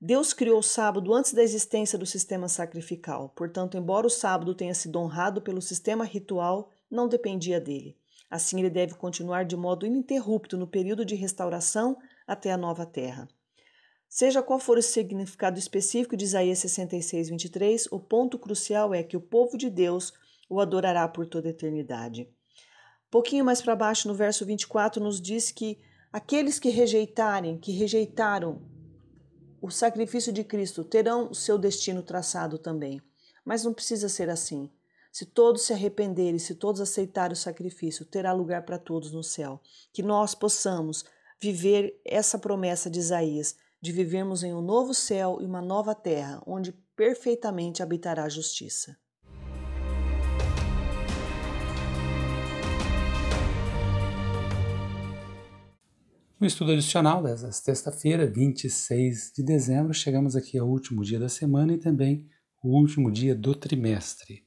Deus 0.00 0.32
criou 0.32 0.60
o 0.60 0.62
sábado 0.62 1.12
antes 1.12 1.34
da 1.34 1.42
existência 1.42 1.98
do 1.98 2.06
sistema 2.06 2.48
sacrificial, 2.48 3.30
portanto, 3.30 3.76
embora 3.76 4.06
o 4.06 4.10
sábado 4.10 4.54
tenha 4.54 4.72
sido 4.72 4.96
honrado 5.00 5.42
pelo 5.42 5.60
sistema 5.60 6.04
ritual, 6.04 6.70
não 6.88 7.08
dependia 7.08 7.60
dele. 7.60 7.96
Assim, 8.30 8.60
ele 8.60 8.70
deve 8.70 8.94
continuar 8.94 9.44
de 9.44 9.56
modo 9.56 9.84
ininterrupto 9.84 10.56
no 10.56 10.68
período 10.68 11.04
de 11.04 11.16
restauração 11.16 11.96
até 12.28 12.52
a 12.52 12.56
nova 12.56 12.86
terra. 12.86 13.26
Seja 14.08 14.40
qual 14.40 14.60
for 14.60 14.78
o 14.78 14.82
significado 14.82 15.58
específico 15.58 16.16
de 16.16 16.24
Isaías 16.24 16.60
66, 16.60 17.28
23, 17.30 17.88
o 17.90 17.98
ponto 17.98 18.38
crucial 18.38 18.94
é 18.94 19.02
que 19.02 19.16
o 19.16 19.20
povo 19.20 19.58
de 19.58 19.68
Deus 19.68 20.12
o 20.48 20.60
adorará 20.60 21.08
por 21.08 21.26
toda 21.26 21.48
a 21.48 21.50
eternidade. 21.50 22.28
Pouquinho 23.10 23.44
mais 23.44 23.60
para 23.60 23.74
baixo, 23.74 24.06
no 24.06 24.14
verso 24.14 24.46
24, 24.46 25.02
nos 25.02 25.20
diz 25.20 25.50
que 25.50 25.78
aqueles 26.12 26.58
que 26.60 26.68
rejeitarem, 26.68 27.58
que 27.58 27.72
rejeitaram 27.72 28.77
o 29.60 29.70
sacrifício 29.70 30.32
de 30.32 30.44
Cristo 30.44 30.84
terão 30.84 31.30
o 31.30 31.34
seu 31.34 31.58
destino 31.58 32.02
traçado 32.02 32.58
também. 32.58 33.00
Mas 33.44 33.64
não 33.64 33.72
precisa 33.72 34.08
ser 34.08 34.30
assim. 34.30 34.70
Se 35.10 35.24
todos 35.26 35.62
se 35.62 35.72
arrependerem, 35.72 36.38
se 36.38 36.54
todos 36.54 36.80
aceitarem 36.80 37.32
o 37.32 37.36
sacrifício, 37.36 38.04
terá 38.04 38.32
lugar 38.32 38.64
para 38.64 38.78
todos 38.78 39.10
no 39.10 39.22
céu. 39.22 39.60
Que 39.92 40.02
nós 40.02 40.34
possamos 40.34 41.04
viver 41.40 42.00
essa 42.04 42.38
promessa 42.38 42.90
de 42.90 42.98
Isaías, 42.98 43.56
de 43.80 43.92
vivermos 43.92 44.42
em 44.42 44.52
um 44.52 44.60
novo 44.60 44.92
céu 44.92 45.38
e 45.40 45.46
uma 45.46 45.62
nova 45.62 45.94
terra, 45.94 46.42
onde 46.46 46.72
perfeitamente 46.94 47.82
habitará 47.82 48.24
a 48.24 48.28
justiça. 48.28 48.96
No 56.40 56.46
estudo 56.46 56.70
adicional 56.70 57.20
dessa 57.20 57.50
sexta-feira, 57.50 58.24
26 58.24 59.32
de 59.34 59.42
dezembro, 59.42 59.92
chegamos 59.92 60.36
aqui 60.36 60.56
ao 60.56 60.68
último 60.68 61.02
dia 61.02 61.18
da 61.18 61.28
semana 61.28 61.72
e 61.72 61.78
também 61.78 62.28
o 62.62 62.78
último 62.78 63.10
dia 63.10 63.34
do 63.34 63.56
trimestre. 63.56 64.46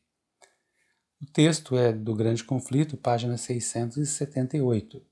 O 1.22 1.26
texto 1.34 1.76
é 1.76 1.92
do 1.92 2.16
Grande 2.16 2.46
Conflito, 2.46 2.96
página 2.96 3.36
678. 3.36 5.06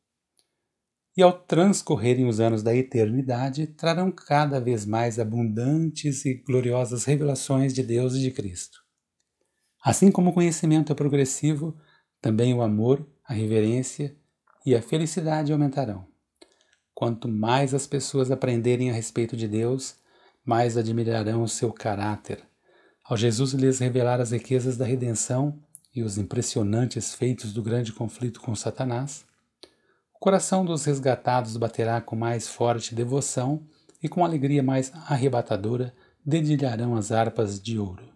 E 1.17 1.21
ao 1.21 1.33
transcorrerem 1.33 2.25
os 2.25 2.39
anos 2.39 2.63
da 2.63 2.73
eternidade, 2.73 3.67
trarão 3.67 4.09
cada 4.09 4.61
vez 4.61 4.85
mais 4.85 5.19
abundantes 5.19 6.23
e 6.23 6.35
gloriosas 6.35 7.03
revelações 7.03 7.73
de 7.73 7.83
Deus 7.83 8.15
e 8.15 8.21
de 8.21 8.31
Cristo. 8.31 8.79
Assim 9.83 10.09
como 10.09 10.29
o 10.29 10.33
conhecimento 10.33 10.93
é 10.93 10.95
progressivo, 10.95 11.77
também 12.21 12.53
o 12.53 12.61
amor, 12.61 13.05
a 13.25 13.33
reverência 13.33 14.15
e 14.65 14.73
a 14.73 14.81
felicidade 14.81 15.51
aumentarão. 15.51 16.07
Quanto 16.99 17.29
mais 17.29 17.73
as 17.73 17.87
pessoas 17.87 18.29
aprenderem 18.29 18.89
a 18.89 18.93
respeito 18.93 19.37
de 19.37 19.47
Deus, 19.47 19.95
mais 20.43 20.75
admirarão 20.75 21.43
o 21.43 21.47
seu 21.47 21.71
caráter. 21.71 22.45
Ao 23.05 23.15
Jesus 23.15 23.53
lhes 23.53 23.79
revelar 23.79 24.19
as 24.19 24.31
riquezas 24.31 24.75
da 24.75 24.83
redenção 24.83 25.57
e 25.95 26.03
os 26.03 26.17
impressionantes 26.17 27.15
feitos 27.15 27.53
do 27.53 27.63
grande 27.63 27.93
conflito 27.93 28.41
com 28.41 28.53
Satanás, 28.53 29.23
o 30.13 30.19
coração 30.19 30.65
dos 30.65 30.83
resgatados 30.83 31.55
baterá 31.55 32.01
com 32.01 32.17
mais 32.17 32.49
forte 32.49 32.93
devoção 32.93 33.65
e 34.03 34.09
com 34.09 34.25
alegria 34.25 34.61
mais 34.61 34.91
arrebatadora 35.07 35.95
dedilharão 36.25 36.97
as 36.97 37.13
harpas 37.13 37.61
de 37.61 37.79
ouro. 37.79 38.09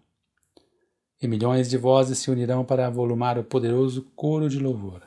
E 1.21 1.25
milhões 1.25 1.69
de 1.69 1.77
vozes 1.77 2.19
se 2.19 2.29
unirão 2.29 2.65
para 2.65 2.89
volumar 2.89 3.37
o 3.37 3.45
poderoso 3.45 4.11
coro 4.13 4.49
de 4.49 4.59
louvor. 4.59 5.01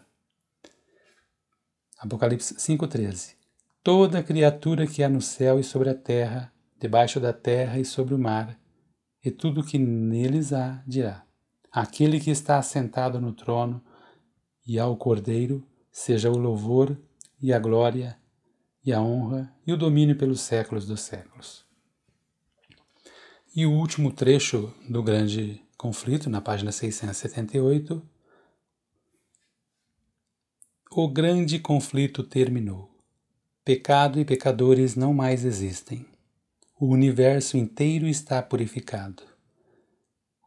Apocalipse 1.98 2.54
5,13 2.54 3.35
toda 3.86 4.20
criatura 4.20 4.84
que 4.84 5.00
há 5.00 5.08
no 5.08 5.22
céu 5.22 5.60
e 5.60 5.62
sobre 5.62 5.88
a 5.88 5.94
terra, 5.94 6.52
debaixo 6.76 7.20
da 7.20 7.32
terra 7.32 7.78
e 7.78 7.84
sobre 7.84 8.14
o 8.14 8.18
mar, 8.18 8.60
e 9.24 9.30
tudo 9.30 9.62
que 9.62 9.78
neles 9.78 10.52
há, 10.52 10.82
dirá: 10.84 11.24
Aquele 11.70 12.18
que 12.18 12.32
está 12.32 12.58
assentado 12.58 13.20
no 13.20 13.32
trono 13.32 13.80
e 14.66 14.76
ao 14.76 14.96
Cordeiro, 14.96 15.64
seja 15.92 16.28
o 16.28 16.36
louvor 16.36 17.00
e 17.40 17.52
a 17.52 17.60
glória 17.60 18.18
e 18.84 18.92
a 18.92 19.00
honra 19.00 19.54
e 19.64 19.72
o 19.72 19.76
domínio 19.76 20.18
pelos 20.18 20.40
séculos 20.40 20.84
dos 20.84 21.02
séculos. 21.02 21.64
E 23.54 23.66
o 23.66 23.72
último 23.72 24.10
trecho 24.10 24.74
do 24.90 25.00
grande 25.00 25.62
conflito, 25.78 26.28
na 26.28 26.40
página 26.40 26.72
678, 26.72 28.02
o 30.90 31.08
grande 31.08 31.60
conflito 31.60 32.24
terminou. 32.24 32.95
Pecado 33.66 34.20
e 34.20 34.24
pecadores 34.24 34.94
não 34.94 35.12
mais 35.12 35.44
existem. 35.44 36.06
O 36.78 36.86
universo 36.86 37.56
inteiro 37.56 38.06
está 38.06 38.40
purificado. 38.40 39.24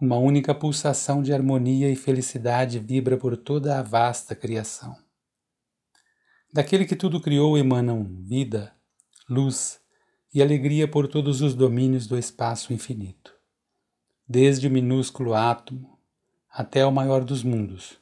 Uma 0.01 0.15
única 0.15 0.55
pulsação 0.55 1.21
de 1.21 1.33
harmonia 1.33 1.91
e 1.91 1.97
felicidade 1.97 2.79
vibra 2.79 3.17
por 3.17 3.35
toda 3.35 3.77
a 3.77 3.81
vasta 3.81 4.33
criação. 4.33 4.95
Daquele 6.53 6.85
que 6.85 6.95
tudo 6.95 7.19
criou 7.19 7.57
emanam 7.57 8.07
vida, 8.21 8.73
luz 9.29 9.81
e 10.33 10.41
alegria 10.41 10.87
por 10.87 11.05
todos 11.05 11.41
os 11.41 11.53
domínios 11.53 12.07
do 12.07 12.17
espaço 12.17 12.71
infinito. 12.71 13.35
Desde 14.25 14.65
o 14.65 14.71
minúsculo 14.71 15.33
átomo 15.33 15.99
até 16.49 16.85
o 16.85 16.91
maior 16.91 17.25
dos 17.25 17.43
mundos, 17.43 17.99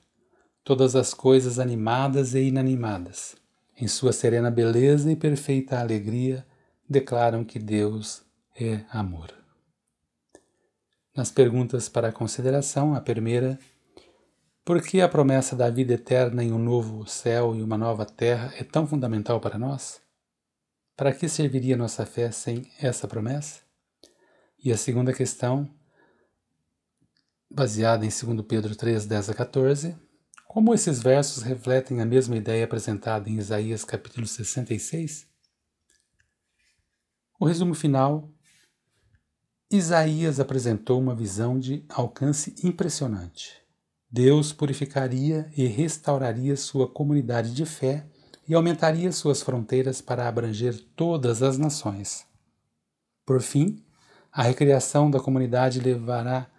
todas 0.63 0.95
as 0.95 1.11
coisas 1.11 1.57
animadas 1.57 2.35
e 2.35 2.41
inanimadas 2.43 3.35
em 3.79 3.87
sua 3.87 4.11
serena 4.11 4.49
beleza 4.49 5.11
e 5.11 5.15
perfeita 5.15 5.79
alegria, 5.79 6.45
declaram 6.89 7.43
que 7.43 7.59
Deus 7.59 8.23
é 8.59 8.83
amor. 8.89 9.31
Nas 11.15 11.31
perguntas 11.31 11.87
para 11.87 12.11
consideração, 12.11 12.95
a 12.95 13.01
primeira, 13.01 13.59
por 14.65 14.81
que 14.81 14.99
a 14.99 15.07
promessa 15.07 15.55
da 15.55 15.69
vida 15.69 15.93
eterna 15.93 16.43
em 16.43 16.51
um 16.51 16.59
novo 16.59 17.07
céu 17.07 17.55
e 17.55 17.61
uma 17.61 17.77
nova 17.77 18.05
terra 18.05 18.53
é 18.57 18.63
tão 18.63 18.87
fundamental 18.87 19.39
para 19.39 19.57
nós? 19.57 20.01
Para 20.95 21.13
que 21.13 21.29
serviria 21.29 21.77
nossa 21.77 22.05
fé 22.05 22.31
sem 22.31 22.69
essa 22.79 23.07
promessa? 23.07 23.61
E 24.63 24.71
a 24.71 24.77
segunda 24.77 25.13
questão, 25.13 25.69
baseada 27.49 28.05
em 28.05 28.09
2 28.09 28.45
Pedro 28.47 28.75
3, 28.75 29.05
10 29.05 29.29
a 29.29 29.33
14, 29.33 30.06
como 30.47 30.73
esses 30.73 31.01
versos 31.01 31.43
refletem 31.43 32.01
a 32.01 32.05
mesma 32.05 32.35
ideia 32.37 32.63
apresentada 32.63 33.29
em 33.29 33.37
Isaías 33.37 33.83
capítulo 33.83 34.25
66? 34.25 35.27
O 37.37 37.45
resumo 37.45 37.73
final: 37.73 38.31
Isaías 39.69 40.39
apresentou 40.39 40.99
uma 40.99 41.13
visão 41.13 41.59
de 41.59 41.85
alcance 41.89 42.55
impressionante. 42.63 43.61
Deus 44.09 44.53
purificaria 44.53 45.51
e 45.55 45.67
restauraria 45.67 46.55
sua 46.55 46.87
comunidade 46.89 47.53
de 47.53 47.65
fé 47.65 48.07
e 48.47 48.55
aumentaria 48.55 49.11
suas 49.11 49.41
fronteiras 49.41 49.99
para 49.99 50.29
abranger 50.29 50.79
todas 50.95 51.43
as 51.43 51.57
nações. 51.57 52.25
Por 53.25 53.41
fim, 53.41 53.83
a 54.31 54.43
recriação 54.43 55.11
da 55.11 55.19
comunidade 55.19 55.81
levará, 55.81 56.49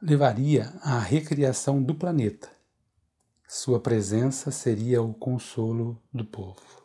levaria 0.00 0.72
à 0.80 1.00
recriação 1.00 1.82
do 1.82 1.96
planeta 1.96 2.57
sua 3.50 3.80
presença 3.80 4.50
seria 4.50 5.00
o 5.00 5.14
consolo 5.14 5.98
do 6.12 6.22
povo. 6.22 6.77